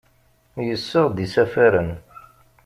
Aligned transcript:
Yessaɣ-d 0.67 1.17
isafaren. 1.25 1.91